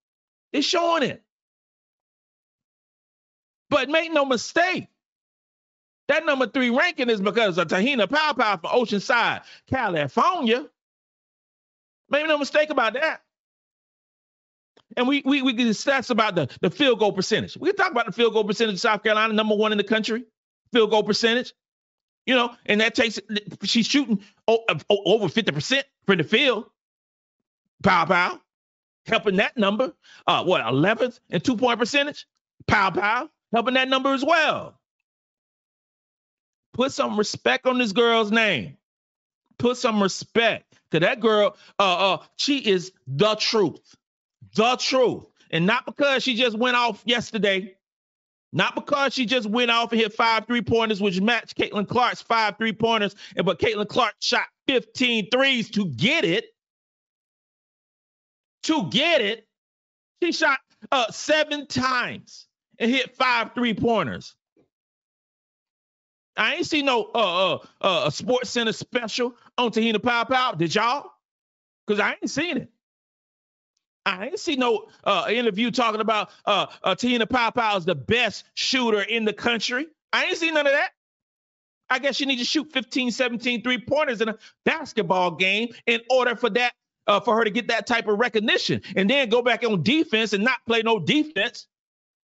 It's 0.53 0.67
showing 0.67 1.03
it. 1.03 1.23
But 3.69 3.89
make 3.89 4.11
no 4.11 4.25
mistake, 4.25 4.87
that 6.07 6.25
number 6.25 6.47
three 6.47 6.71
ranking 6.71 7.09
is 7.09 7.21
because 7.21 7.57
of 7.57 7.67
Te-Hina 7.67 8.07
Paopao 8.07 8.61
from 8.61 8.71
Oceanside, 8.71 9.43
California. 9.69 10.65
Make 12.09 12.27
no 12.27 12.37
mistake 12.37 12.69
about 12.71 12.93
that. 12.93 13.21
And 14.97 15.07
we 15.07 15.21
we 15.25 15.41
we 15.43 15.53
get 15.53 15.67
stats 15.69 16.09
about 16.09 16.35
the, 16.35 16.49
the 16.61 16.71
field 16.71 16.99
goal 16.99 17.13
percentage. 17.13 17.57
We 17.57 17.69
can 17.69 17.75
talk 17.77 17.91
about 17.91 18.07
the 18.07 18.11
field 18.11 18.33
goal 18.33 18.43
percentage 18.43 18.75
of 18.75 18.81
South 18.81 19.03
Carolina, 19.03 19.33
number 19.33 19.55
one 19.55 19.71
in 19.71 19.77
the 19.77 19.83
country, 19.83 20.25
field 20.73 20.89
goal 20.91 21.03
percentage. 21.03 21.53
You 22.29 22.35
know, 22.35 22.55
and 22.67 22.79
that 22.81 22.93
takes 22.93 23.17
she's 23.63 23.87
shooting 23.87 24.21
over 24.47 25.25
50% 25.25 25.83
from 26.05 26.17
the 26.19 26.23
field. 26.23 26.65
Paopao. 27.83 28.39
helping 29.07 29.37
that 29.37 29.57
number. 29.57 29.93
Uh, 30.27 30.43
what, 30.43 30.61
11th 30.61 31.19
and 31.31 31.43
two 31.43 31.57
point 31.57 31.79
percentage? 31.79 32.27
Paopao. 32.67 33.29
helping 33.51 33.73
that 33.73 33.87
number 33.87 34.13
as 34.13 34.23
well. 34.23 34.79
Put 36.73 36.91
some 36.91 37.17
respect 37.17 37.65
on 37.65 37.79
this 37.79 37.93
girl's 37.93 38.29
name. 38.29 38.77
Put 39.57 39.77
some 39.77 39.99
respect. 39.99 40.71
Cause 40.91 41.01
that 41.01 41.21
girl, 41.21 41.57
uh, 41.79 42.13
uh, 42.13 42.17
she 42.35 42.59
is 42.59 42.91
the 43.07 43.33
truth. 43.37 43.95
The 44.53 44.75
truth. 44.75 45.23
And 45.49 45.65
not 45.65 45.87
because 45.87 46.21
she 46.21 46.35
just 46.35 46.55
went 46.55 46.77
off 46.77 47.01
yesterday. 47.07 47.75
Not 48.51 48.73
because 48.75 49.13
she 49.13 49.25
just 49.25 49.47
went 49.47 49.69
off 49.69 49.91
and 49.91 50.01
hit 50.01 50.13
five 50.13 50.47
three 50.47 50.61
pointers, 50.61 51.01
which 51.01 51.21
matched 51.21 51.55
Caitlin 51.57 51.87
Clark's 51.87 52.21
five 52.21 52.57
three 52.57 52.73
pointers, 52.73 53.15
but 53.35 53.59
Caitlin 53.59 53.87
Clark 53.87 54.15
shot 54.19 54.47
15 54.67 55.29
threes 55.29 55.69
to 55.71 55.85
get 55.85 56.25
it. 56.25 56.45
To 58.63 58.89
get 58.89 59.21
it. 59.21 59.47
She 60.23 60.31
shot 60.31 60.59
uh, 60.91 61.11
seven 61.11 61.67
times 61.67 62.47
and 62.79 62.89
hit 62.91 63.15
five 63.15 63.53
three 63.53 63.73
pointers. 63.73 64.35
I 66.35 66.55
ain't 66.55 66.65
seen 66.65 66.85
no 66.85 67.09
uh, 67.13 67.55
uh, 67.55 67.59
uh, 67.81 68.09
Sports 68.09 68.49
Center 68.49 68.71
special 68.71 69.35
on 69.57 69.71
Te-Hina 69.71 69.99
Paopao. 69.99 70.57
Did 70.57 70.73
y'all? 70.73 71.11
Because 71.85 71.99
I 71.99 72.11
ain't 72.11 72.29
seen 72.29 72.57
it. 72.57 72.69
I 74.05 74.27
ain't 74.27 74.39
see 74.39 74.55
no 74.55 74.87
uh, 75.03 75.27
interview 75.29 75.71
talking 75.71 76.01
about 76.01 76.29
uh, 76.45 76.67
uh, 76.83 76.95
Te-Hina 76.95 77.27
is 77.77 77.85
the 77.85 77.95
best 77.95 78.45
shooter 78.53 79.01
in 79.01 79.25
the 79.25 79.33
country. 79.33 79.87
I 80.11 80.25
ain't 80.25 80.37
seen 80.37 80.53
none 80.53 80.65
of 80.65 80.73
that. 80.73 80.91
I 81.89 81.99
guess 81.99 82.19
you 82.19 82.25
need 82.25 82.37
to 82.39 82.45
shoot 82.45 82.71
15, 82.71 83.11
17 83.11 83.63
three 83.63 83.79
pointers 83.79 84.21
in 84.21 84.29
a 84.29 84.37
basketball 84.63 85.31
game 85.31 85.69
in 85.87 86.01
order 86.09 86.35
for 86.35 86.49
that 86.51 86.73
uh, 87.07 87.19
for 87.19 87.35
her 87.35 87.43
to 87.43 87.49
get 87.49 87.69
that 87.69 87.87
type 87.87 88.07
of 88.07 88.19
recognition, 88.19 88.81
and 88.95 89.09
then 89.09 89.29
go 89.29 89.41
back 89.41 89.63
on 89.65 89.81
defense 89.81 90.33
and 90.33 90.43
not 90.43 90.59
play 90.67 90.83
no 90.83 90.99
defense, 90.99 91.65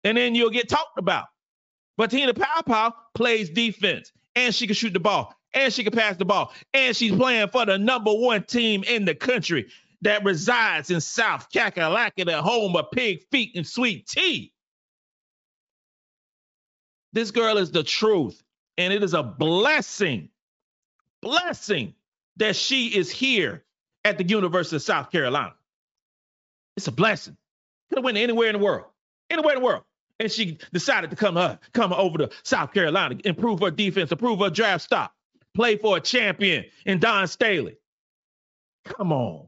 and 0.04 0.16
then 0.16 0.34
you'll 0.34 0.50
get 0.50 0.68
talked 0.68 0.98
about. 0.98 1.26
But 1.96 2.10
Tina 2.10 2.34
Paopao 2.34 2.92
plays 3.14 3.48
defense, 3.48 4.12
and 4.36 4.54
she 4.54 4.66
can 4.66 4.74
shoot 4.74 4.92
the 4.92 5.00
ball, 5.00 5.34
and 5.54 5.72
she 5.72 5.84
can 5.84 5.92
pass 5.92 6.16
the 6.16 6.26
ball, 6.26 6.52
and 6.74 6.94
she's 6.94 7.16
playing 7.16 7.48
for 7.48 7.64
the 7.64 7.78
number 7.78 8.12
one 8.12 8.42
team 8.42 8.84
in 8.84 9.06
the 9.06 9.14
country 9.14 9.68
that 10.04 10.22
resides 10.24 10.90
in 10.90 11.00
South 11.00 11.50
Kakalaka, 11.50 12.24
the 12.24 12.40
home 12.40 12.76
of 12.76 12.90
pig 12.92 13.24
feet 13.30 13.52
and 13.56 13.66
sweet 13.66 14.06
tea. 14.06 14.52
This 17.12 17.30
girl 17.30 17.56
is 17.56 17.70
the 17.70 17.82
truth, 17.82 18.42
and 18.76 18.92
it 18.92 19.02
is 19.02 19.14
a 19.14 19.22
blessing, 19.22 20.28
blessing 21.22 21.94
that 22.36 22.54
she 22.54 22.88
is 22.88 23.10
here 23.10 23.64
at 24.04 24.18
the 24.18 24.24
University 24.24 24.76
of 24.76 24.82
South 24.82 25.10
Carolina. 25.10 25.54
It's 26.76 26.88
a 26.88 26.92
blessing. 26.92 27.36
Could 27.88 27.98
have 27.98 28.04
went 28.04 28.18
anywhere 28.18 28.48
in 28.48 28.58
the 28.58 28.64
world, 28.64 28.86
anywhere 29.30 29.54
in 29.54 29.60
the 29.60 29.64
world. 29.64 29.84
And 30.20 30.30
she 30.30 30.58
decided 30.72 31.10
to 31.10 31.16
come, 31.16 31.36
uh, 31.36 31.56
come 31.72 31.92
over 31.92 32.18
to 32.18 32.30
South 32.42 32.72
Carolina, 32.74 33.16
improve 33.24 33.60
her 33.60 33.70
defense, 33.70 34.12
improve 34.12 34.40
her 34.40 34.50
draft 34.50 34.84
stock, 34.84 35.12
play 35.54 35.76
for 35.76 35.96
a 35.96 36.00
champion 36.00 36.64
in 36.84 36.98
Dawn 36.98 37.26
Staley. 37.26 37.76
Come 38.84 39.12
on. 39.12 39.46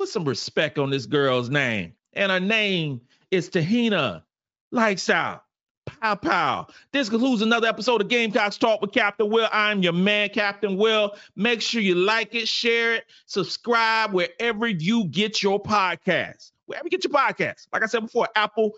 Put 0.00 0.08
some 0.08 0.24
respect 0.24 0.78
on 0.78 0.88
this 0.88 1.04
girl's 1.04 1.50
name. 1.50 1.92
And 2.14 2.32
her 2.32 2.40
name 2.40 3.02
is 3.30 3.50
Te-Hina 3.50 4.24
Lights 4.72 5.10
Paopao. 5.10 6.70
This 6.90 7.10
concludes 7.10 7.42
another 7.42 7.66
episode 7.66 8.00
of 8.00 8.08
Gamecocks 8.08 8.56
Talk 8.56 8.80
with 8.80 8.92
Captain 8.92 9.28
Will. 9.28 9.46
I'm 9.52 9.82
your 9.82 9.92
man, 9.92 10.30
Captain 10.30 10.78
Will. 10.78 11.14
Make 11.36 11.60
sure 11.60 11.82
you 11.82 11.96
like 11.96 12.34
it, 12.34 12.48
share 12.48 12.94
it, 12.94 13.04
subscribe 13.26 14.14
wherever 14.14 14.66
you 14.66 15.04
get 15.04 15.42
your 15.42 15.62
podcast. 15.62 16.52
Wherever 16.64 16.86
you 16.86 16.90
get 16.90 17.04
your 17.04 17.12
podcast. 17.12 17.66
Like 17.70 17.82
I 17.82 17.86
said 17.86 18.00
before, 18.00 18.26
Apple, 18.34 18.72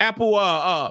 Apple, 0.00 0.34
uh, 0.34 0.38
uh, 0.40 0.90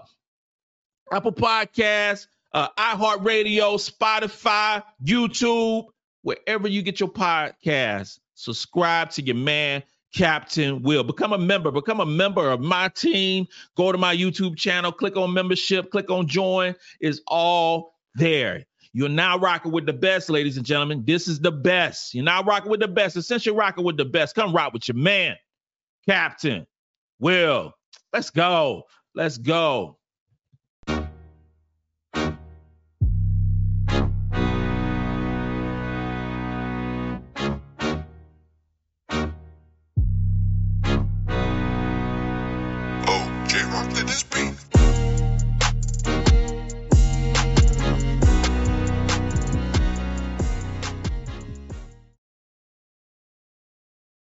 Apple 1.12 1.33
Podcasts, 1.33 2.27
uh, 2.53 2.69
iHeartRadio, 2.77 3.75
Spotify, 3.91 4.81
YouTube, 5.03 5.88
wherever 6.21 6.69
you 6.69 6.81
get 6.81 7.01
your 7.01 7.09
podcast. 7.09 8.19
Subscribe 8.43 9.09
to 9.12 9.21
your 9.21 9.35
man, 9.35 9.83
Captain 10.13 10.81
Will. 10.81 11.03
Become 11.03 11.33
a 11.33 11.38
member. 11.38 11.71
Become 11.71 12.01
a 12.01 12.05
member 12.05 12.50
of 12.50 12.59
my 12.59 12.89
team. 12.89 13.48
Go 13.75 13.91
to 13.91 13.98
my 13.98 14.15
YouTube 14.15 14.57
channel, 14.57 14.91
click 14.91 15.15
on 15.15 15.33
membership, 15.33 15.91
click 15.91 16.11
on 16.11 16.27
join. 16.27 16.75
Is 17.00 17.22
all 17.27 17.96
there. 18.15 18.65
You're 18.91 19.09
now 19.09 19.39
rocking 19.39 19.72
with 19.72 19.87
the 19.87 19.94
best, 19.94 20.29
ladies 20.29 20.57
and 20.57 20.65
gentlemen. 20.65 21.03
This 21.05 21.27
is 21.27 21.39
the 21.39 21.51
best. 21.51 22.13
You're 22.13 22.24
now 22.24 22.44
rocking 22.44 22.70
with 22.70 22.79
the 22.79 22.87
best. 22.87 23.15
And 23.15 23.57
rocking 23.57 23.83
with 23.83 23.98
the 23.98 24.05
best, 24.05 24.35
come 24.35 24.53
rock 24.53 24.72
with 24.74 24.87
your 24.87 24.98
man, 24.98 25.35
Captain 26.07 26.68
Will. 27.20 27.74
Let's 28.11 28.29
go. 28.29 28.83
Let's 29.15 29.39
go. 29.39 29.98